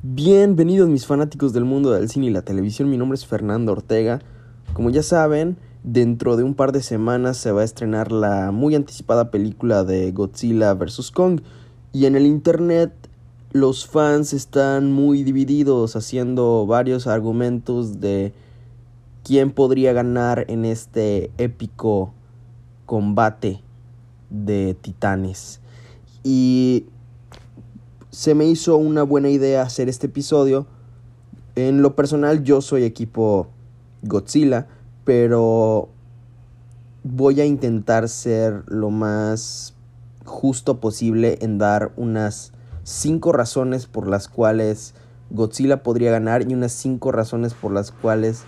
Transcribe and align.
Bienvenidos 0.00 0.88
mis 0.88 1.06
fanáticos 1.06 1.52
del 1.52 1.64
mundo 1.64 1.90
del 1.90 2.08
cine 2.08 2.26
y 2.26 2.30
la 2.30 2.42
televisión, 2.42 2.88
mi 2.88 2.96
nombre 2.96 3.16
es 3.16 3.26
Fernando 3.26 3.72
Ortega. 3.72 4.20
Como 4.72 4.90
ya 4.90 5.02
saben, 5.02 5.56
dentro 5.82 6.36
de 6.36 6.44
un 6.44 6.54
par 6.54 6.70
de 6.70 6.82
semanas 6.82 7.36
se 7.36 7.50
va 7.50 7.62
a 7.62 7.64
estrenar 7.64 8.12
la 8.12 8.52
muy 8.52 8.76
anticipada 8.76 9.32
película 9.32 9.82
de 9.82 10.12
Godzilla 10.12 10.72
vs. 10.74 11.10
Kong 11.10 11.40
y 11.92 12.06
en 12.06 12.14
el 12.14 12.26
internet 12.26 12.92
los 13.50 13.88
fans 13.88 14.34
están 14.34 14.92
muy 14.92 15.24
divididos 15.24 15.96
haciendo 15.96 16.64
varios 16.64 17.08
argumentos 17.08 17.98
de 17.98 18.32
quién 19.24 19.50
podría 19.50 19.92
ganar 19.92 20.44
en 20.46 20.64
este 20.64 21.32
épico 21.38 22.14
combate 22.86 23.62
de 24.30 24.76
titanes. 24.80 25.60
Y 26.22 26.86
se 28.10 28.34
me 28.34 28.46
hizo 28.46 28.76
una 28.76 29.02
buena 29.02 29.28
idea 29.28 29.62
hacer 29.62 29.88
este 29.88 30.06
episodio. 30.06 30.66
En 31.56 31.82
lo 31.82 31.94
personal 31.94 32.42
yo 32.44 32.60
soy 32.60 32.84
equipo 32.84 33.48
Godzilla, 34.02 34.68
pero 35.04 35.88
voy 37.02 37.40
a 37.40 37.44
intentar 37.44 38.08
ser 38.08 38.64
lo 38.66 38.90
más 38.90 39.74
justo 40.24 40.80
posible 40.80 41.38
en 41.40 41.58
dar 41.58 41.92
unas 41.96 42.52
5 42.84 43.32
razones 43.32 43.86
por 43.86 44.06
las 44.06 44.28
cuales 44.28 44.94
Godzilla 45.30 45.82
podría 45.82 46.10
ganar 46.10 46.50
y 46.50 46.54
unas 46.54 46.72
5 46.72 47.12
razones 47.12 47.54
por 47.54 47.72
las 47.72 47.90
cuales 47.90 48.44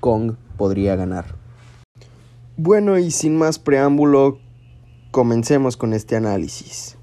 Kong 0.00 0.34
podría 0.56 0.96
ganar. 0.96 1.36
Bueno, 2.56 2.98
y 2.98 3.10
sin 3.10 3.36
más 3.36 3.58
preámbulo, 3.58 4.38
comencemos 5.10 5.76
con 5.76 5.94
este 5.94 6.16
análisis. 6.16 6.97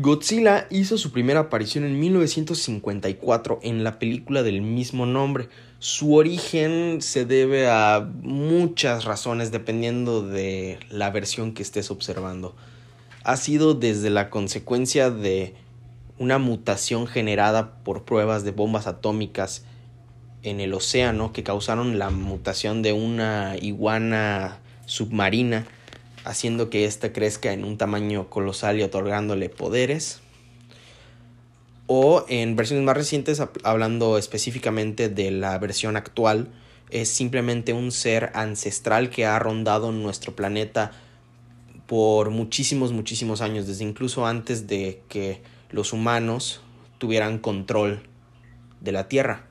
Godzilla 0.00 0.68
hizo 0.70 0.96
su 0.96 1.10
primera 1.10 1.40
aparición 1.40 1.82
en 1.82 1.98
1954 1.98 3.58
en 3.64 3.82
la 3.82 3.98
película 3.98 4.44
del 4.44 4.62
mismo 4.62 5.06
nombre. 5.06 5.48
Su 5.80 6.14
origen 6.14 7.02
se 7.02 7.24
debe 7.24 7.68
a 7.68 8.08
muchas 8.22 9.04
razones 9.06 9.50
dependiendo 9.50 10.22
de 10.22 10.78
la 10.88 11.10
versión 11.10 11.52
que 11.52 11.64
estés 11.64 11.90
observando. 11.90 12.54
Ha 13.24 13.36
sido 13.36 13.74
desde 13.74 14.08
la 14.08 14.30
consecuencia 14.30 15.10
de 15.10 15.56
una 16.16 16.38
mutación 16.38 17.08
generada 17.08 17.82
por 17.82 18.04
pruebas 18.04 18.44
de 18.44 18.52
bombas 18.52 18.86
atómicas 18.86 19.64
en 20.44 20.60
el 20.60 20.74
océano 20.74 21.32
que 21.32 21.42
causaron 21.42 21.98
la 21.98 22.10
mutación 22.10 22.82
de 22.82 22.92
una 22.92 23.56
iguana 23.60 24.60
submarina 24.86 25.66
haciendo 26.28 26.68
que 26.68 26.84
ésta 26.84 27.12
crezca 27.12 27.52
en 27.54 27.64
un 27.64 27.78
tamaño 27.78 28.28
colosal 28.28 28.78
y 28.78 28.82
otorgándole 28.82 29.48
poderes. 29.48 30.20
O 31.86 32.26
en 32.28 32.54
versiones 32.54 32.84
más 32.84 32.96
recientes, 32.96 33.42
hablando 33.64 34.18
específicamente 34.18 35.08
de 35.08 35.30
la 35.30 35.58
versión 35.58 35.96
actual, 35.96 36.48
es 36.90 37.08
simplemente 37.08 37.72
un 37.72 37.92
ser 37.92 38.30
ancestral 38.34 39.08
que 39.08 39.24
ha 39.24 39.38
rondado 39.38 39.90
nuestro 39.90 40.36
planeta 40.36 40.92
por 41.86 42.28
muchísimos, 42.28 42.92
muchísimos 42.92 43.40
años, 43.40 43.66
desde 43.66 43.84
incluso 43.84 44.26
antes 44.26 44.66
de 44.66 45.00
que 45.08 45.40
los 45.70 45.94
humanos 45.94 46.60
tuvieran 46.98 47.38
control 47.38 48.02
de 48.82 48.92
la 48.92 49.08
Tierra. 49.08 49.46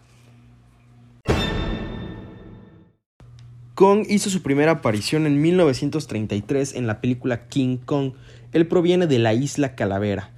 Kong 3.77 4.07
hizo 4.09 4.31
su 4.31 4.41
primera 4.41 4.71
aparición 4.71 5.27
en 5.27 5.39
1933 5.39 6.73
en 6.73 6.87
la 6.87 6.99
película 6.99 7.47
King 7.47 7.77
Kong. 7.77 8.13
Él 8.51 8.67
proviene 8.67 9.05
de 9.05 9.19
la 9.19 9.35
isla 9.35 9.75
Calavera, 9.75 10.31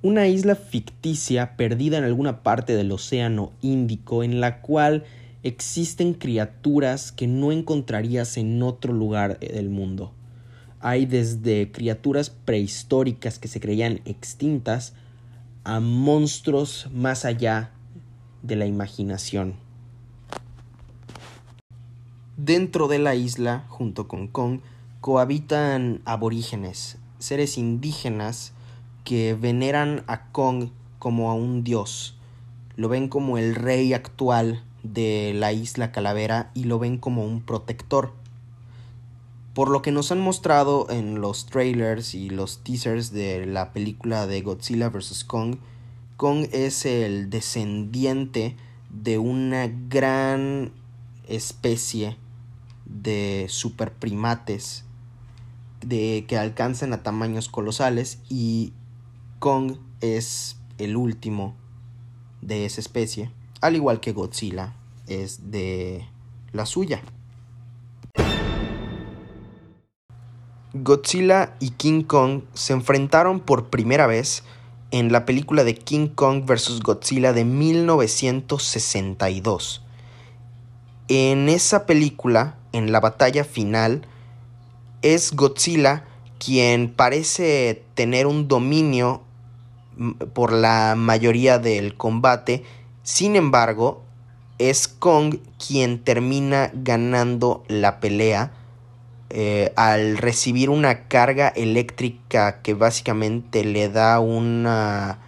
una 0.00 0.26
isla 0.26 0.54
ficticia 0.54 1.54
perdida 1.58 1.98
en 1.98 2.04
alguna 2.04 2.42
parte 2.42 2.74
del 2.76 2.90
Océano 2.90 3.52
Índico 3.60 4.24
en 4.24 4.40
la 4.40 4.62
cual 4.62 5.04
existen 5.42 6.14
criaturas 6.14 7.12
que 7.12 7.26
no 7.26 7.52
encontrarías 7.52 8.38
en 8.38 8.62
otro 8.62 8.94
lugar 8.94 9.38
del 9.38 9.68
mundo. 9.68 10.14
Hay 10.80 11.04
desde 11.04 11.70
criaturas 11.70 12.30
prehistóricas 12.30 13.38
que 13.38 13.48
se 13.48 13.60
creían 13.60 14.00
extintas 14.06 14.94
a 15.62 15.80
monstruos 15.80 16.88
más 16.90 17.26
allá 17.26 17.70
de 18.42 18.56
la 18.56 18.64
imaginación. 18.64 19.67
Dentro 22.40 22.86
de 22.86 23.00
la 23.00 23.16
isla, 23.16 23.64
junto 23.68 24.06
con 24.06 24.28
Kong, 24.28 24.60
cohabitan 25.00 26.02
aborígenes, 26.04 26.96
seres 27.18 27.58
indígenas 27.58 28.52
que 29.02 29.34
veneran 29.34 30.04
a 30.06 30.30
Kong 30.30 30.68
como 31.00 31.32
a 31.32 31.34
un 31.34 31.64
dios. 31.64 32.16
Lo 32.76 32.88
ven 32.88 33.08
como 33.08 33.38
el 33.38 33.56
rey 33.56 33.92
actual 33.92 34.62
de 34.84 35.32
la 35.34 35.52
isla 35.52 35.90
Calavera 35.90 36.52
y 36.54 36.62
lo 36.62 36.78
ven 36.78 36.98
como 36.98 37.24
un 37.24 37.42
protector. 37.42 38.12
Por 39.52 39.68
lo 39.68 39.82
que 39.82 39.90
nos 39.90 40.12
han 40.12 40.20
mostrado 40.20 40.86
en 40.90 41.20
los 41.20 41.46
trailers 41.46 42.14
y 42.14 42.30
los 42.30 42.62
teasers 42.62 43.10
de 43.10 43.46
la 43.46 43.72
película 43.72 44.28
de 44.28 44.42
Godzilla 44.42 44.90
vs. 44.90 45.24
Kong, 45.24 45.56
Kong 46.16 46.46
es 46.52 46.86
el 46.86 47.30
descendiente 47.30 48.54
de 48.90 49.18
una 49.18 49.66
gran 49.66 50.70
especie 51.26 52.16
de 52.88 53.46
superprimates 53.48 54.84
de 55.80 56.24
que 56.26 56.36
alcanzan 56.36 56.92
a 56.92 57.02
tamaños 57.02 57.48
colosales 57.48 58.18
y 58.28 58.72
Kong 59.38 59.76
es 60.00 60.56
el 60.78 60.96
último 60.96 61.54
de 62.40 62.64
esa 62.64 62.80
especie, 62.80 63.30
al 63.60 63.76
igual 63.76 64.00
que 64.00 64.12
Godzilla 64.12 64.74
es 65.06 65.50
de 65.50 66.06
la 66.52 66.64
suya. 66.66 67.02
Godzilla 70.74 71.56
y 71.60 71.70
King 71.70 72.02
Kong 72.02 72.42
se 72.54 72.72
enfrentaron 72.72 73.40
por 73.40 73.70
primera 73.70 74.06
vez 74.06 74.44
en 74.90 75.12
la 75.12 75.24
película 75.24 75.64
de 75.64 75.74
King 75.74 76.08
Kong 76.08 76.44
vs. 76.46 76.80
Godzilla 76.80 77.32
de 77.32 77.44
1962. 77.44 79.82
En 81.08 81.48
esa 81.48 81.86
película, 81.86 82.56
en 82.72 82.92
la 82.92 83.00
batalla 83.00 83.44
final, 83.44 84.02
es 85.00 85.32
Godzilla 85.32 86.04
quien 86.38 86.92
parece 86.92 87.82
tener 87.94 88.26
un 88.26 88.46
dominio 88.46 89.22
mm, 89.96 90.12
por 90.34 90.52
la 90.52 90.94
mayoría 90.96 91.58
del 91.58 91.96
combate. 91.96 92.64
Sin 93.02 93.36
embargo, 93.36 94.02
es 94.58 94.86
Kong 94.86 95.36
quien 95.64 96.04
termina 96.04 96.70
ganando 96.74 97.64
la 97.68 98.00
pelea 98.00 98.52
eh, 99.30 99.72
al 99.76 100.18
recibir 100.18 100.68
una 100.68 101.06
carga 101.08 101.48
eléctrica 101.48 102.60
que 102.62 102.74
básicamente 102.74 103.64
le 103.64 103.88
da 103.88 104.20
una 104.20 105.18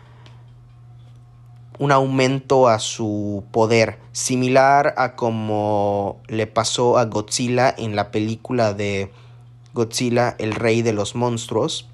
un 1.80 1.92
aumento 1.92 2.68
a 2.68 2.78
su 2.78 3.42
poder, 3.52 3.98
similar 4.12 4.92
a 4.98 5.16
como 5.16 6.20
le 6.28 6.46
pasó 6.46 6.98
a 6.98 7.06
Godzilla 7.06 7.74
en 7.74 7.96
la 7.96 8.10
película 8.10 8.74
de 8.74 9.10
Godzilla, 9.72 10.36
el 10.38 10.52
rey 10.54 10.82
de 10.82 10.92
los 10.92 11.14
monstruos, 11.14 11.88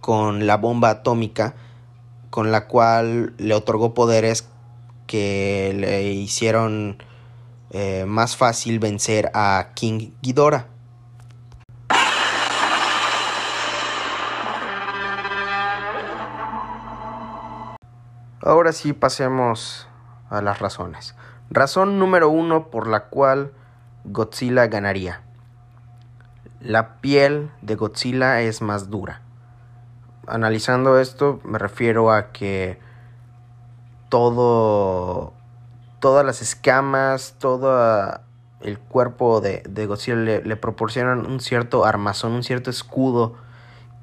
con 0.00 0.46
la 0.46 0.56
bomba 0.56 0.90
atómica, 0.90 1.56
con 2.30 2.52
la 2.52 2.68
cual 2.68 3.34
le 3.38 3.54
otorgó 3.54 3.92
poderes 3.92 4.46
que 5.08 5.74
le 5.76 6.12
hicieron 6.12 7.02
eh, 7.70 8.04
más 8.06 8.36
fácil 8.36 8.78
vencer 8.78 9.32
a 9.34 9.70
King 9.74 10.12
Ghidorah. 10.22 10.68
Ahora 18.46 18.70
sí 18.70 18.92
pasemos 18.92 19.88
a 20.30 20.40
las 20.40 20.60
razones. 20.60 21.16
Razón 21.50 21.98
número 21.98 22.28
uno 22.28 22.68
por 22.70 22.86
la 22.86 23.06
cual 23.06 23.50
Godzilla 24.04 24.68
ganaría. 24.68 25.22
La 26.60 27.00
piel 27.00 27.50
de 27.62 27.74
Godzilla 27.74 28.40
es 28.42 28.62
más 28.62 28.88
dura. 28.88 29.20
Analizando 30.28 31.00
esto 31.00 31.40
me 31.42 31.58
refiero 31.58 32.12
a 32.12 32.30
que 32.30 32.78
todo, 34.10 35.32
todas 35.98 36.24
las 36.24 36.40
escamas, 36.40 37.34
todo 37.40 38.20
el 38.60 38.78
cuerpo 38.78 39.40
de, 39.40 39.86
Godzilla 39.88 40.18
le 40.18 40.56
proporcionan 40.56 41.26
un 41.26 41.40
cierto 41.40 41.84
armazón, 41.84 42.30
un 42.30 42.44
cierto 42.44 42.70
escudo 42.70 43.34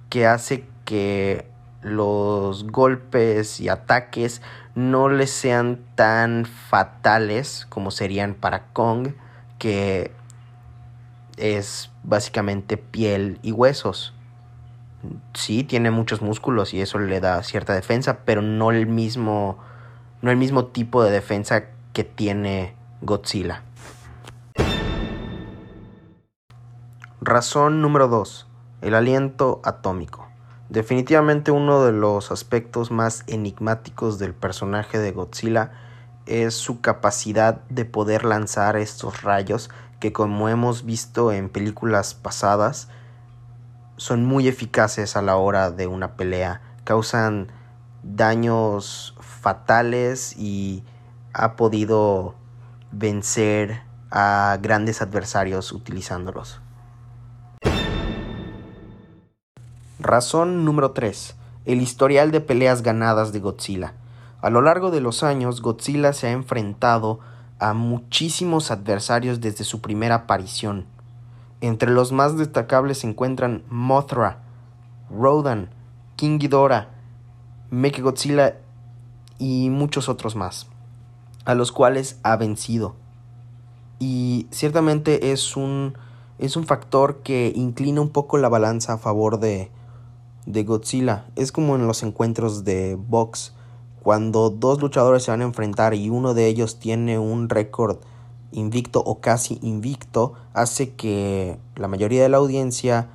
que 0.10 0.28
hace 0.28 0.68
que 0.84 1.53
los 1.84 2.66
golpes 2.68 3.60
y 3.60 3.70
ataques 3.70 4.42
no 4.76 5.10
les 5.10 5.32
sean 5.32 5.80
tan 5.96 6.46
fatales 6.46 7.68
como 7.70 7.92
serían 7.92 8.34
para 8.34 8.68
Kong, 8.74 9.10
que 9.60 10.12
es 11.38 11.92
básicamente 12.04 12.78
piel 12.78 13.40
y 13.42 13.52
huesos. 13.52 14.14
sí 15.34 15.64
tiene 15.64 15.92
muchos 15.92 16.22
músculos 16.22 16.74
y 16.74 16.82
eso 16.82 16.98
le 16.98 17.20
da 17.20 17.44
cierta 17.44 17.74
defensa, 17.74 18.20
pero 18.26 18.42
no 18.42 18.72
el 18.72 18.88
mismo 18.88 19.58
no 20.22 20.32
el 20.32 20.38
mismo 20.38 20.68
tipo 20.68 21.04
de 21.04 21.12
defensa 21.12 21.66
que 21.92 22.06
tiene 22.06 22.76
Godzilla. 23.02 23.64
Razón 27.20 27.82
número 27.82 28.08
2. 28.08 28.48
El 28.82 28.96
aliento 28.96 29.62
atómico. 29.64 30.33
Definitivamente 30.74 31.52
uno 31.52 31.86
de 31.86 31.92
los 31.92 32.32
aspectos 32.32 32.90
más 32.90 33.26
enigmáticos 33.28 34.18
del 34.18 34.34
personaje 34.34 34.98
de 34.98 35.12
Godzilla 35.12 35.72
es 36.26 36.56
su 36.56 36.82
capacidad 36.82 37.62
de 37.70 37.86
poder 37.86 38.26
lanzar 38.26 38.76
estos 38.76 39.22
rayos 39.22 39.70
que 40.00 40.14
como 40.14 40.50
hemos 40.50 40.84
visto 40.84 41.32
en 41.32 41.50
películas 41.50 42.16
pasadas 42.16 42.88
son 43.98 44.26
muy 44.26 44.48
eficaces 44.48 45.16
a 45.16 45.22
la 45.22 45.36
hora 45.36 45.70
de 45.70 45.86
una 45.86 46.16
pelea, 46.16 46.62
causan 46.86 47.52
daños 48.02 49.16
fatales 49.20 50.36
y 50.40 50.84
ha 51.34 51.56
podido 51.56 52.34
vencer 52.92 53.84
a 54.10 54.58
grandes 54.60 55.04
adversarios 55.04 55.72
utilizándolos. 55.72 56.63
Razón 60.04 60.66
número 60.66 60.92
3. 60.92 61.34
El 61.64 61.82
historial 61.82 62.32
de 62.32 62.42
peleas 62.42 62.82
ganadas 62.82 63.32
de 63.32 63.40
Godzilla. 63.40 63.94
A 64.42 64.50
lo 64.50 64.62
largo 64.62 64.92
de 64.92 65.00
los 65.00 65.24
años, 65.24 65.62
Godzilla 65.62 66.12
se 66.12 66.28
ha 66.28 66.32
enfrentado 66.32 67.22
a 67.58 67.74
muchísimos 67.74 68.70
adversarios 68.70 69.40
desde 69.40 69.64
su 69.64 69.80
primera 69.80 70.16
aparición. 70.16 70.88
Entre 71.62 71.90
los 71.90 72.12
más 72.12 72.38
destacables 72.38 72.98
se 72.98 73.08
encuentran 73.08 73.64
Mothra, 73.70 74.40
Rodan, 75.10 75.70
King 76.18 76.38
Ghidorah, 76.38 76.90
Mechagodzilla 77.72 78.58
y 79.40 79.70
muchos 79.70 80.10
otros 80.10 80.36
más, 80.36 80.68
a 81.46 81.56
los 81.56 81.72
cuales 81.72 82.20
ha 82.24 82.36
vencido. 82.36 82.94
Y 84.00 84.48
ciertamente 84.52 85.32
es 85.32 85.56
un, 85.56 85.98
es 86.40 86.58
un 86.58 86.66
factor 86.66 87.22
que 87.24 87.54
inclina 87.56 88.02
un 88.02 88.10
poco 88.10 88.38
la 88.38 88.50
balanza 88.50 88.92
a 88.92 88.98
favor 88.98 89.40
de, 89.40 89.72
de 90.46 90.64
Godzilla. 90.64 91.26
Es 91.36 91.52
como 91.52 91.76
en 91.76 91.88
los 91.88 92.04
encuentros 92.04 92.64
de 92.64 92.96
box, 92.96 93.54
cuando 94.02 94.50
dos 94.50 94.82
luchadores 94.82 95.24
se 95.24 95.32
van 95.32 95.42
a 95.42 95.46
enfrentar 95.46 95.94
y 95.94 96.10
uno 96.10 96.34
de 96.34 96.48
ellos 96.48 96.80
tiene 96.80 97.20
un 97.20 97.50
récord 97.50 98.00
invicto 98.52 99.02
o 99.02 99.20
casi 99.20 99.60
invicto 99.62 100.34
hace 100.54 100.94
que 100.94 101.58
la 101.76 101.88
mayoría 101.88 102.22
de 102.22 102.30
la 102.30 102.38
audiencia 102.38 103.10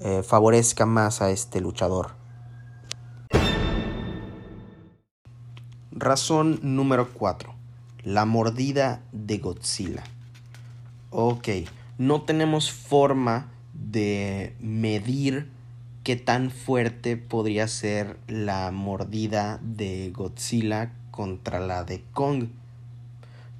eh, 0.00 0.22
favorezca 0.22 0.84
más 0.84 1.22
a 1.22 1.30
este 1.30 1.60
luchador. 1.60 2.10
Razón 5.92 6.58
número 6.62 7.08
4. 7.14 7.54
La 8.02 8.24
mordida 8.24 9.02
de 9.12 9.38
Godzilla. 9.38 10.02
Ok, 11.10 11.48
no 11.98 12.22
tenemos 12.22 12.72
forma 12.72 13.52
de 13.74 14.56
medir 14.58 15.52
qué 16.02 16.16
tan 16.16 16.50
fuerte 16.50 17.16
podría 17.16 17.68
ser 17.68 18.18
la 18.26 18.70
mordida 18.70 19.60
de 19.62 20.10
Godzilla 20.14 20.92
contra 21.10 21.60
la 21.60 21.84
de 21.84 22.02
Kong. 22.12 22.48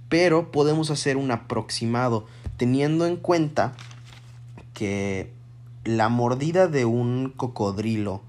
Pero 0.09 0.51
podemos 0.51 0.91
hacer 0.91 1.17
un 1.17 1.31
aproximado 1.31 2.27
teniendo 2.57 3.07
en 3.07 3.17
cuenta 3.17 3.75
que 4.75 5.33
la 5.85 6.09
mordida 6.09 6.69
de 6.69 6.85
un 6.85 7.33
cocodrilo 7.37 8.23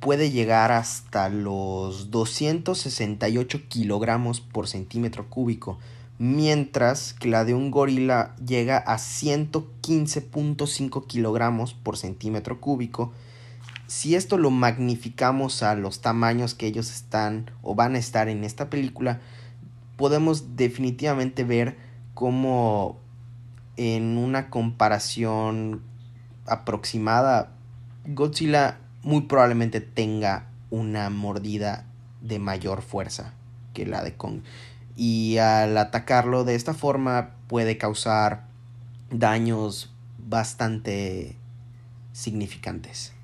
puede 0.00 0.30
llegar 0.30 0.72
hasta 0.72 1.28
los 1.28 2.10
268 2.10 3.68
kilogramos 3.68 4.40
por 4.40 4.66
centímetro 4.66 5.28
cúbico, 5.28 5.78
mientras 6.20 7.12
que 7.14 7.28
la 7.28 7.44
de 7.46 7.54
un 7.54 7.70
gorila 7.70 8.36
llega 8.46 8.76
a 8.76 8.98
115.5 8.98 11.06
kilogramos 11.06 11.72
por 11.72 11.96
centímetro 11.96 12.60
cúbico. 12.60 13.14
Si 13.86 14.14
esto 14.14 14.36
lo 14.36 14.50
magnificamos 14.50 15.62
a 15.62 15.74
los 15.74 16.02
tamaños 16.02 16.54
que 16.54 16.66
ellos 16.66 16.90
están 16.90 17.50
o 17.62 17.74
van 17.74 17.94
a 17.94 17.98
estar 17.98 18.28
en 18.28 18.44
esta 18.44 18.68
película, 18.68 19.22
podemos 19.96 20.56
definitivamente 20.56 21.42
ver 21.42 21.78
cómo 22.12 22.98
en 23.78 24.18
una 24.18 24.50
comparación 24.50 25.80
aproximada 26.44 27.54
Godzilla 28.04 28.78
muy 29.02 29.22
probablemente 29.22 29.80
tenga 29.80 30.50
una 30.68 31.08
mordida 31.08 31.86
de 32.20 32.38
mayor 32.38 32.82
fuerza 32.82 33.32
que 33.72 33.86
la 33.86 34.04
de 34.04 34.16
Kong 34.16 34.42
y 35.00 35.38
al 35.38 35.78
atacarlo 35.78 36.44
de 36.44 36.56
esta 36.56 36.74
forma 36.74 37.30
puede 37.48 37.78
causar 37.78 38.44
daños 39.10 39.90
bastante 40.18 41.36
significantes. 42.12 43.14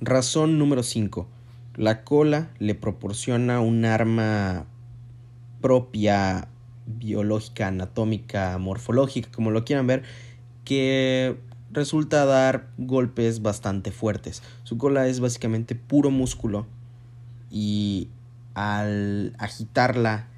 Razón 0.00 0.58
número 0.58 0.82
5 0.82 1.28
la 1.76 2.04
cola 2.04 2.50
le 2.58 2.74
proporciona 2.74 3.60
un 3.60 3.84
arma 3.84 4.64
propia, 5.60 6.48
biológica, 6.86 7.66
anatómica, 7.68 8.56
morfológica, 8.56 9.30
como 9.30 9.50
lo 9.50 9.64
quieran 9.64 9.86
ver, 9.86 10.04
que 10.64 11.36
resulta 11.70 12.24
dar 12.24 12.68
golpes 12.78 13.42
bastante 13.42 13.92
fuertes. 13.92 14.42
Su 14.64 14.78
cola 14.78 15.06
es 15.06 15.20
básicamente 15.20 15.74
puro 15.74 16.10
músculo 16.10 16.66
y 17.50 18.08
al 18.54 19.34
agitarla 19.38 20.28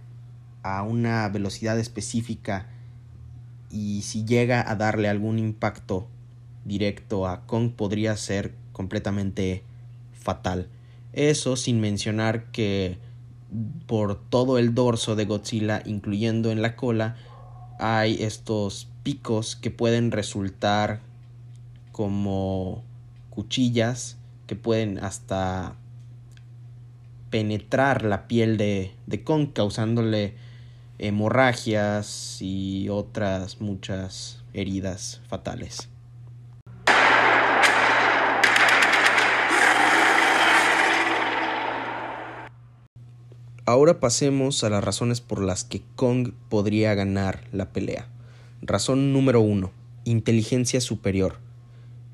a 0.63 0.83
una 0.83 1.29
velocidad 1.29 1.79
específica 1.79 2.69
y 3.71 4.03
si 4.03 4.25
llega 4.25 4.69
a 4.71 4.77
darle 4.77 5.09
algún 5.09 5.39
impacto 5.39 6.09
directo 6.65 7.27
a 7.27 7.47
Kong 7.47 7.73
podría 7.73 8.17
ser 8.17 8.55
completamente 8.73 9.65
fatal. 10.13 10.69
Eso 11.13 11.57
sin 11.57 11.81
mencionar 11.81 12.51
que 12.53 12.99
por 13.87 14.19
todo 14.31 14.59
el 14.59 14.75
dorso 14.75 15.17
de 15.17 15.25
Godzilla, 15.25 15.83
incluyendo 15.85 16.51
en 16.51 16.63
la 16.63 16.77
cola, 16.77 17.17
hay 17.79 18.23
estos 18.23 18.89
picos 19.03 19.57
que 19.57 19.71
pueden 19.71 20.11
resultar 20.11 21.01
como 21.91 22.83
cuchillas 23.31 24.17
que 24.47 24.57
pueden 24.57 24.99
hasta 24.99 25.77
penetrar 27.33 28.05
la 28.05 28.29
piel 28.29 28.59
de, 28.59 28.93
de 29.07 29.25
Kong 29.25 29.49
causándole 29.55 30.35
hemorragias 30.99 32.37
y 32.41 32.91
otras 32.91 33.61
muchas 33.61 34.45
heridas 34.53 35.23
fatales. 35.29 35.89
Ahora 43.65 43.99
pasemos 43.99 44.63
a 44.63 44.69
las 44.69 44.85
razones 44.85 45.23
por 45.23 45.41
las 45.43 45.65
que 45.65 45.83
Kong 45.97 46.33
podría 46.51 46.95
ganar 46.95 47.45
la 47.51 47.73
pelea. 47.73 48.09
Razón 48.61 49.15
número 49.15 49.41
uno. 49.41 49.71
Inteligencia 50.05 50.83
superior. 50.83 51.39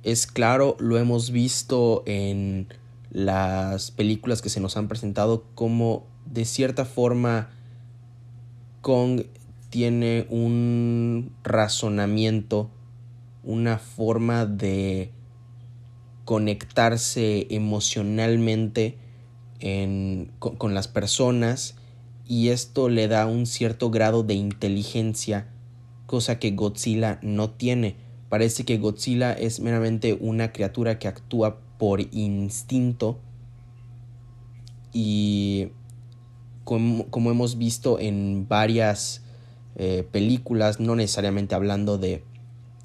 Es 0.05 0.29
claro, 0.29 0.77
lo 0.79 0.97
hemos 0.97 1.33
visto 1.33 2.05
en 2.07 2.69
las 3.11 3.91
películas 3.91 4.43
que 4.43 4.51
se 4.51 4.61
nos 4.61 4.77
han 4.77 4.89
presentado 4.89 5.45
como 5.55 6.07
de 6.27 6.45
cierta 6.45 6.85
forma 6.85 7.51
Kong 8.81 9.23
tiene 9.71 10.27
un 10.31 11.33
razonamiento, 11.43 12.71
una 13.43 13.79
forma 13.79 14.47
de 14.47 15.11
conectarse 16.25 17.47
emocionalmente 17.51 18.99
con, 20.39 20.75
las 20.75 20.89
personas 20.89 21.75
y 22.27 22.49
esto 22.49 22.89
le 22.89 23.09
da 23.09 23.27
un 23.27 23.47
cierto 23.47 23.91
grado 23.91 24.23
de 24.23 24.35
inteligencia, 24.35 25.49
cosa 26.07 26.39
que 26.39 26.51
Godzilla 26.51 27.19
no 27.23 27.51
tiene. 27.51 27.97
Parece 28.29 28.65
que 28.65 28.77
Godzilla 28.77 29.33
es 29.33 29.61
meramente 29.61 30.17
una 30.21 30.53
criatura 30.53 30.99
que 30.99 31.09
actúa 31.09 31.61
por 31.79 32.01
instinto 32.13 33.19
y 34.93 35.69
como, 36.65 37.07
hemos 37.31 37.57
visto 37.57 37.99
en 37.99 38.47
varias 38.49 39.23
eh, 39.77 40.07
películas, 40.11 40.81
no 40.81 40.97
necesariamente 40.97 41.55
hablando 41.55 41.97
de, 41.97 42.23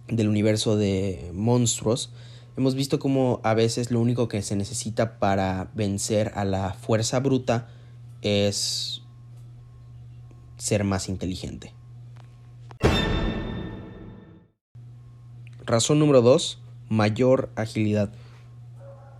del 0.07 0.29
universo 0.29 0.77
de 0.77 1.31
monstruos, 1.33 2.11
Hemos 2.55 2.75
visto 2.75 2.99
como 2.99 3.39
a 3.43 3.55
veces 3.55 3.89
lo 3.89 3.99
único 3.99 4.27
que 4.27 4.43
se 4.43 4.55
necesita 4.55 5.17
para 5.17 5.71
vencer 5.73 6.31
a 6.35 6.45
la 6.45 6.73
fuerza 6.73 7.19
bruta 7.19 7.67
es 8.21 9.01
ser 10.57 10.83
más 10.83 11.09
inteligente. 11.09 11.73
Razón 15.65 15.97
número 15.97 16.21
2. 16.21 16.59
mayor 16.89 17.49
agilidad. 17.55 18.11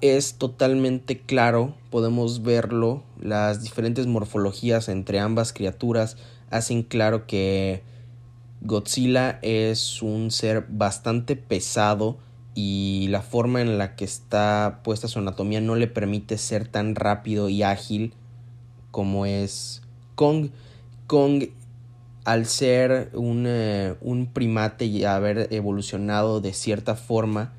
Es 0.04 0.34
totalmente 0.34 1.22
claro, 1.22 1.76
podemos 1.90 2.44
verlo, 2.44 3.04
las 3.22 3.64
diferentes 3.64 4.06
morfologías 4.06 4.90
entre 4.90 5.22
ambas 5.22 5.54
criaturas 5.54 6.18
hacen 6.50 6.84
claro 6.84 7.26
que 7.26 7.84
Godzilla 8.60 9.40
es 9.42 10.02
un 10.02 10.30
ser 10.30 10.66
bastante 10.68 11.38
pesado 11.38 12.18
y 12.54 13.08
la 13.12 13.22
forma 13.22 13.62
en 13.62 13.78
la 13.78 13.96
que 13.96 14.04
está 14.04 14.82
puesta 14.84 15.08
su 15.08 15.20
anatomía 15.20 15.62
no 15.62 15.78
le 15.78 15.88
permite 15.88 16.38
ser 16.38 16.68
tan 16.68 16.96
rápido 16.96 17.48
y 17.48 17.64
ágil 17.64 18.14
como 18.92 19.26
es 19.26 19.84
Kong. 20.16 20.50
Kong, 21.08 21.46
al 22.26 22.46
ser 22.46 23.10
un, 23.14 23.46
eh, 23.48 23.96
un 24.02 24.26
primate 24.26 24.84
y 24.84 25.06
haber 25.06 25.48
evolucionado 25.54 26.42
de 26.42 26.52
cierta 26.52 26.98
forma, 26.98 27.54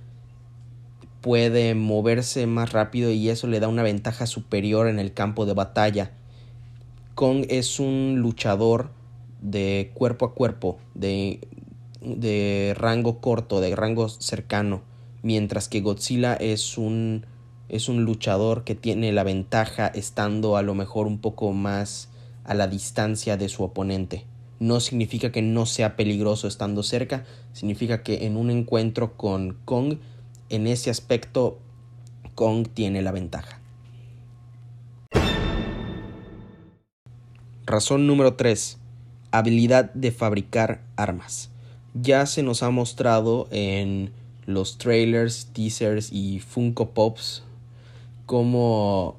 puede 1.25 1.75
moverse 1.75 2.47
más 2.47 2.73
rápido 2.73 3.11
y 3.11 3.31
eso 3.31 3.47
le 3.47 3.59
da 3.59 3.67
una 3.67 3.83
ventaja 3.83 4.27
superior 4.27 4.89
en 4.89 4.99
el 4.99 5.15
campo 5.15 5.47
de 5.47 5.55
batalla. 5.55 6.11
Kong 7.15 7.47
es 7.49 7.81
un 7.81 8.17
luchador 8.19 8.91
de 9.41 9.91
cuerpo 9.95 10.27
a 10.27 10.35
cuerpo, 10.35 10.77
de, 10.93 11.41
de 12.03 12.75
rango 12.77 13.23
corto, 13.23 13.63
de 13.63 13.75
rango 13.75 14.11
cercano, 14.11 14.83
mientras 15.23 15.71
que 15.71 15.81
Godzilla 15.81 16.35
es 16.35 16.77
un 16.77 17.25
es 17.71 17.89
un 17.89 18.05
luchador 18.05 18.65
que 18.65 18.75
tiene 18.75 19.11
la 19.11 19.25
ventaja 19.25 19.87
estando 19.87 20.59
a 20.59 20.63
lo 20.63 20.75
mejor 20.75 21.07
un 21.07 21.23
poco 21.23 21.55
más 21.55 22.11
a 22.45 22.53
la 22.53 22.67
distancia 22.67 23.39
de 23.39 23.49
su 23.49 23.63
oponente. 23.63 24.27
No 24.61 24.79
significa 24.79 25.33
que 25.33 25.41
no 25.41 25.65
sea 25.65 25.97
peligroso 25.97 26.49
estando 26.49 26.83
cerca, 26.83 27.25
significa 27.55 28.03
que 28.03 28.27
en 28.27 28.37
un 28.37 28.51
encuentro 28.51 29.17
con 29.17 29.57
Kong, 29.65 29.97
en 30.55 30.67
ese 30.67 30.91
aspecto, 30.91 31.59
Kong 32.35 32.67
tiene 32.73 33.03
la 33.03 33.13
ventaja. 33.13 33.61
Razón 37.67 38.07
número 38.07 38.35
3 38.35 38.79
habilidad 39.35 39.93
de 39.95 40.13
fabricar 40.13 40.81
armas. 40.95 41.51
Ya 41.93 42.25
se 42.27 42.45
nos 42.45 42.63
ha 42.63 42.71
mostrado 42.71 43.49
en 43.51 44.13
los 44.47 44.79
trailers, 44.79 45.49
teasers 45.53 46.13
y 46.13 46.39
Funko 46.39 46.91
Pops 46.91 47.43
como 48.27 49.17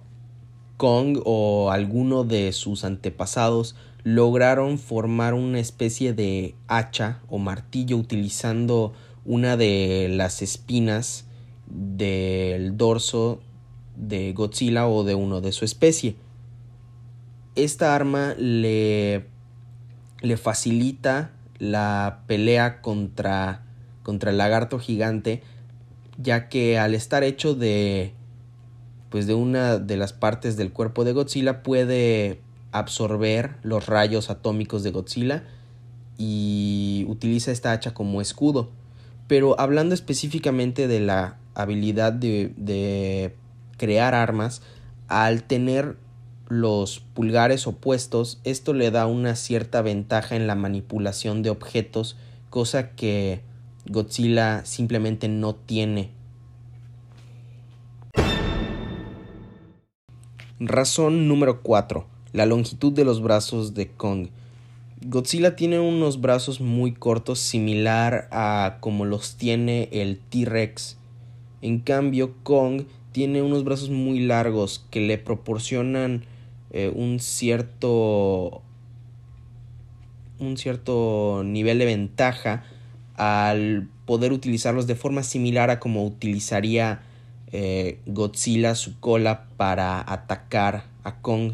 Kong 0.78 1.20
o 1.26 1.70
alguno 1.72 2.24
de 2.24 2.54
sus 2.54 2.86
antepasados 2.86 3.76
lograron 4.04 4.78
formar 4.78 5.34
una 5.34 5.60
especie 5.60 6.14
de 6.14 6.56
hacha 6.70 7.20
o 7.28 7.38
martillo 7.38 7.98
utilizando 7.98 8.94
una 9.26 9.58
de 9.58 10.08
las 10.10 10.42
espinas 10.42 11.26
del 11.68 12.78
dorso 12.78 13.42
de 13.96 14.34
Godzilla 14.34 14.88
o 14.88 15.04
de 15.04 15.16
uno 15.16 15.42
de 15.42 15.52
su 15.52 15.66
especie. 15.66 16.16
Esta 17.56 17.96
arma 17.96 18.36
le 18.38 19.26
le 20.26 20.38
facilita 20.38 21.32
la 21.58 22.24
pelea 22.28 22.82
contra, 22.82 23.64
contra 24.04 24.32
el 24.32 24.38
lagarto 24.38 24.80
gigante, 24.80 25.44
ya 26.18 26.50
que 26.50 26.78
al 26.80 26.96
estar 26.96 27.24
hecho 27.24 27.56
de 27.56 28.14
pues 29.10 29.28
de 29.28 29.34
una 29.34 29.78
de 29.78 29.96
las 29.96 30.12
partes 30.12 30.58
del 30.58 30.74
cuerpo 30.74 31.06
de 31.06 31.14
Godzilla 31.14 31.64
puede 31.64 32.42
absorber 32.72 33.56
los 33.64 33.86
rayos 33.86 34.30
atómicos 34.30 34.84
de 34.84 34.92
Godzilla 34.92 35.44
y 36.18 37.06
utiliza 37.08 37.52
esta 37.52 37.72
hacha 37.72 37.94
como 37.94 38.20
escudo. 38.20 38.72
Pero 39.28 39.60
hablando 39.60 39.94
específicamente 39.94 40.88
de 40.88 41.00
la 41.00 41.38
habilidad 41.54 42.14
de, 42.14 42.54
de 42.58 43.36
crear 43.78 44.14
armas, 44.14 44.62
al 45.08 45.44
tener 45.44 45.98
los 46.48 47.00
pulgares 47.00 47.66
opuestos, 47.68 48.40
esto 48.44 48.74
le 48.74 48.92
da 48.92 49.08
una 49.08 49.36
cierta 49.36 49.82
ventaja 49.82 50.36
en 50.36 50.48
la 50.48 50.56
manipulación 50.56 51.42
de 51.42 51.50
objetos, 51.50 52.18
cosa 52.50 52.92
que 52.92 53.42
Godzilla 53.88 54.66
simplemente 54.66 55.28
no 55.28 55.56
tiene. 55.56 56.12
Razón 60.60 61.28
número 61.28 61.62
4. 61.62 62.08
La 62.32 62.46
longitud 62.46 62.94
de 62.94 63.06
los 63.06 63.22
brazos 63.22 63.74
de 63.74 63.90
Kong. 63.90 64.30
Godzilla 65.08 65.56
tiene 65.56 65.80
unos 65.80 66.20
brazos 66.20 66.62
muy 66.62 66.92
cortos 66.92 67.38
similar 67.38 68.28
a 68.32 68.78
como 68.80 69.06
los 69.06 69.36
tiene 69.36 69.88
el 69.92 70.18
T-Rex. 70.18 70.98
En 71.62 71.80
cambio, 71.80 72.34
Kong 72.42 72.86
tiene 73.12 73.44
unos 73.44 73.64
brazos 73.64 73.92
muy 73.92 74.22
largos 74.22 74.84
que 74.90 75.02
le 75.02 75.20
proporcionan 75.20 76.24
eh, 76.72 76.92
un 76.94 77.20
cierto 77.20 78.64
un 80.40 80.58
cierto 80.58 81.44
nivel 81.46 81.78
de 81.78 81.86
ventaja 81.86 82.64
al 83.16 83.88
poder 84.08 84.34
utilizarlos 84.34 84.88
de 84.88 84.96
forma 84.96 85.22
similar 85.22 85.70
a 85.70 85.80
como 85.80 86.04
utilizaría 86.04 87.04
eh, 87.52 88.00
Godzilla 88.08 88.74
su 88.74 89.00
cola 89.00 89.46
para 89.56 90.04
atacar 90.12 90.86
a 91.04 91.22
Kong. 91.22 91.54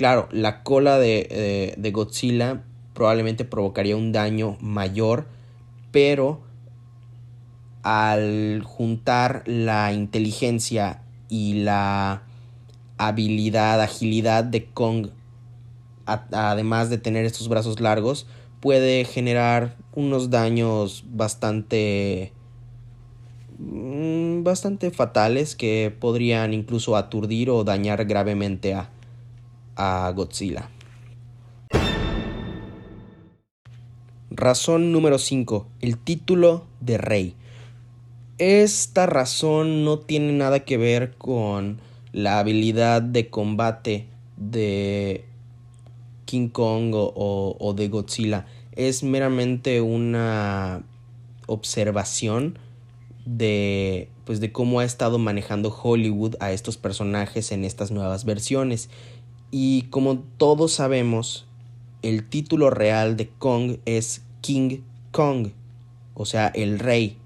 Claro, 0.00 0.30
la 0.32 0.62
cola 0.62 0.98
de, 0.98 1.90
Godzilla 1.92 2.62
probablemente 2.94 3.44
provocaría 3.44 3.98
un 3.98 4.12
daño 4.12 4.56
mayor, 4.62 5.26
pero 5.92 6.40
al 7.82 8.62
juntar 8.64 9.42
la 9.44 9.92
inteligencia 9.92 11.02
y 11.28 11.64
la 11.64 12.22
habilidad, 12.96 13.82
agilidad 13.82 14.42
de 14.42 14.64
Kong, 14.64 15.08
además 16.06 16.88
de 16.88 16.96
tener 16.96 17.26
estos 17.26 17.50
brazos 17.50 17.78
largos, 17.78 18.26
puede 18.60 19.04
generar 19.04 19.76
unos 19.94 20.30
daños 20.30 21.04
bastante 21.10 22.32
mm, 23.58 24.44
bastante 24.44 24.92
fatales 24.92 25.56
que 25.56 25.94
podrían 26.00 26.54
incluso 26.54 26.96
aturdir 26.96 27.50
o 27.50 27.64
dañar 27.64 28.06
gravemente 28.06 28.72
a, 28.72 28.88
a 29.82 30.12
Godzilla. 30.14 30.68
Razón 34.30 34.92
número 34.92 35.18
5. 35.18 35.66
El 35.80 35.96
título 35.96 36.66
de 36.80 36.98
rey. 36.98 37.34
Esta 38.36 39.06
razón 39.06 39.84
no 39.84 39.98
tiene 39.98 40.32
nada 40.32 40.60
que 40.60 40.76
ver 40.76 41.16
con 41.16 41.80
la 42.12 42.38
habilidad 42.38 43.00
de 43.00 43.30
combate 43.30 44.06
de 44.36 45.24
King 46.26 46.48
Kong 46.48 46.92
o, 46.94 47.74
de 47.74 47.88
Godzilla 47.88 48.46
es 48.72 49.02
meramente 49.02 49.80
una 49.80 50.82
observación 51.46 52.58
de 53.24 54.08
pues 54.24 54.40
de 54.40 54.52
cómo 54.52 54.80
ha 54.80 54.84
estado 54.84 55.18
manejando 55.18 55.76
Hollywood 55.76 56.36
a 56.38 56.52
estos 56.52 56.76
personajes 56.76 57.50
en 57.50 57.64
estas 57.64 57.90
nuevas 57.90 58.24
versiones 58.24 58.88
y 59.50 59.82
como 59.90 60.18
todos 60.36 60.72
sabemos 60.72 61.46
el 62.02 62.28
título 62.28 62.70
real 62.70 63.16
de 63.16 63.28
Kong 63.28 63.76
es 63.84 64.22
King 64.40 64.78
Kong 65.10 65.48
o 66.20 66.26
sea 66.26 66.48
el 66.48 66.78
rey. 66.78 67.16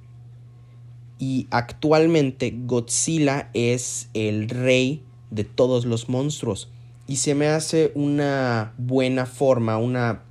Y 1.18 1.48
actualmente 1.50 2.54
Godzilla 2.64 3.50
es 3.52 4.08
el 4.14 4.48
rey 4.48 5.02
de 5.32 5.42
todos 5.42 5.84
los 5.84 6.08
monstruos. 6.08 6.70
Y 7.08 7.16
se 7.16 7.34
me 7.34 7.48
hace 7.48 7.90
una 7.96 8.72
buena 8.78 9.26
forma, 9.26 9.78
una, 9.78 10.22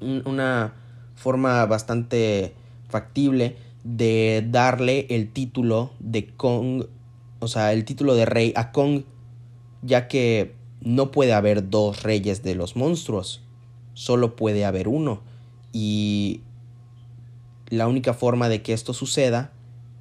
una 0.00 0.74
forma 1.14 1.64
bastante 1.66 2.54
factible 2.88 3.56
de 3.84 4.44
darle 4.50 5.06
el 5.10 5.30
título 5.30 5.92
de 6.00 6.26
Kong, 6.26 6.86
o 7.38 7.46
sea, 7.46 7.72
el 7.72 7.84
título 7.84 8.16
de 8.16 8.26
rey 8.26 8.52
a 8.56 8.72
Kong, 8.72 9.02
ya 9.82 10.08
que 10.08 10.54
no 10.84 11.10
puede 11.10 11.32
haber 11.32 11.70
dos 11.70 12.02
reyes 12.02 12.42
de 12.42 12.54
los 12.54 12.76
monstruos, 12.76 13.42
solo 13.94 14.36
puede 14.36 14.64
haber 14.64 14.88
uno. 14.88 15.20
Y 15.72 16.40
la 17.68 17.88
única 17.88 18.14
forma 18.14 18.48
de 18.48 18.62
que 18.62 18.72
esto 18.72 18.92
suceda 18.92 19.52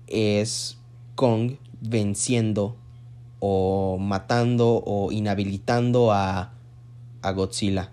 es 0.08 0.78
Kong 1.16 1.54
venciendo 1.82 2.76
o 3.40 3.98
matando 4.00 4.84
o 4.86 5.12
inhabilitando 5.12 6.12
a, 6.12 6.54
a 7.22 7.32
Godzilla. 7.32 7.92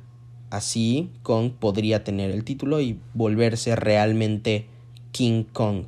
Así 0.51 1.11
Kong 1.23 1.53
podría 1.59 2.05
tener 2.05 2.31
el 2.31 2.45
título 2.45 2.81
y 2.81 2.99
volverse 3.15 3.77
realmente 3.77 4.67
King 5.13 5.45
Kong. 5.45 5.85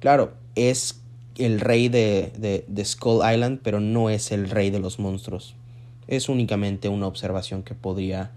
Claro, 0.00 0.34
es 0.54 1.00
el 1.36 1.60
rey 1.60 1.88
de, 1.88 2.64
de, 2.68 2.84
Skull 2.84 3.20
Island, 3.28 3.60
pero 3.62 3.80
no 3.80 4.10
es 4.10 4.32
el 4.32 4.50
rey 4.50 4.70
de 4.70 4.78
los 4.78 4.98
monstruos. 4.98 5.56
Es 6.06 6.28
únicamente 6.28 6.88
una 6.88 7.06
observación 7.06 7.62
que 7.62 7.74
podría 7.74 8.32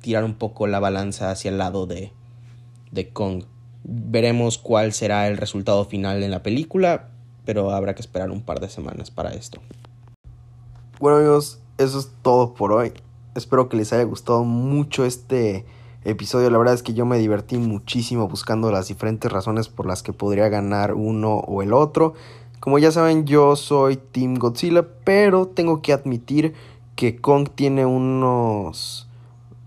tirar 0.00 0.24
un 0.24 0.34
poco 0.34 0.66
la 0.66 0.80
balanza 0.80 1.30
hacia 1.30 1.50
el 1.50 1.58
lado 1.58 1.86
de, 1.86 2.12
de 2.90 3.08
Kong. 3.10 3.44
Veremos 3.82 4.58
cuál 4.58 4.92
será 4.92 5.28
el 5.28 5.36
resultado 5.36 5.84
final 5.84 6.22
en 6.22 6.30
la 6.30 6.42
película, 6.42 7.08
pero 7.44 7.70
habrá 7.70 7.94
que 7.94 8.00
esperar 8.00 8.30
un 8.30 8.40
par 8.40 8.60
de 8.60 8.68
semanas 8.68 9.10
para 9.10 9.34
esto. 9.34 9.60
Bueno 11.00 11.18
amigos, 11.18 11.60
eso 11.76 11.98
es 11.98 12.10
todo 12.22 12.54
por 12.54 12.72
hoy. 12.72 12.92
Espero 13.34 13.68
que 13.68 13.76
les 13.76 13.92
haya 13.92 14.04
gustado 14.04 14.44
mucho 14.44 15.04
este 15.04 15.66
episodio. 16.04 16.48
La 16.50 16.58
verdad 16.58 16.74
es 16.74 16.82
que 16.82 16.94
yo 16.94 17.04
me 17.04 17.18
divertí 17.18 17.56
muchísimo 17.56 18.28
buscando 18.28 18.70
las 18.70 18.88
diferentes 18.88 19.30
razones 19.30 19.68
por 19.68 19.86
las 19.86 20.02
que 20.02 20.12
podría 20.12 20.48
ganar 20.48 20.94
uno 20.94 21.34
o 21.34 21.62
el 21.62 21.72
otro. 21.72 22.14
Como 22.64 22.78
ya 22.78 22.90
saben, 22.90 23.26
yo 23.26 23.56
soy 23.56 23.98
Team 23.98 24.36
Godzilla, 24.36 24.86
pero 25.04 25.46
tengo 25.46 25.82
que 25.82 25.92
admitir 25.92 26.54
que 26.96 27.16
Kong 27.16 27.50
tiene 27.54 27.84
unos 27.84 29.06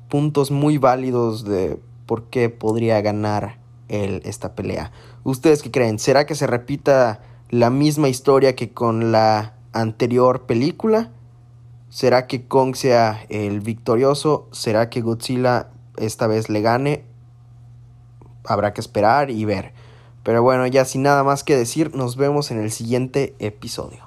puntos 0.09 0.49
muy 0.49 0.79
válidos 0.79 1.45
de 1.45 1.79
por 2.07 2.23
qué 2.23 2.49
podría 2.49 2.99
ganar 3.01 3.59
él 3.87 4.23
esta 4.25 4.55
pelea. 4.55 4.91
¿Ustedes 5.23 5.61
qué 5.61 5.69
creen? 5.69 5.99
¿Será 5.99 6.25
que 6.25 6.33
se 6.33 6.47
repita 6.47 7.21
la 7.51 7.69
misma 7.69 8.09
historia 8.09 8.55
que 8.55 8.71
con 8.71 9.11
la 9.11 9.53
anterior 9.73 10.47
película? 10.47 11.11
¿Será 11.89 12.25
que 12.25 12.47
Kong 12.47 12.73
sea 12.73 13.27
el 13.29 13.59
victorioso? 13.59 14.47
¿Será 14.51 14.89
que 14.89 15.01
Godzilla 15.01 15.69
esta 15.97 16.25
vez 16.25 16.49
le 16.49 16.61
gane? 16.61 17.05
Habrá 18.43 18.73
que 18.73 18.81
esperar 18.81 19.29
y 19.29 19.45
ver. 19.45 19.73
Pero 20.27 20.43
bueno, 20.43 20.67
ya 20.67 20.83
sin 20.83 21.03
nada 21.03 21.23
más 21.23 21.45
que 21.45 21.55
decir, 21.55 21.95
nos 21.95 22.17
vemos 22.17 22.51
en 22.51 22.59
el 22.59 22.69
siguiente 22.69 23.33
episodio. 23.39 24.06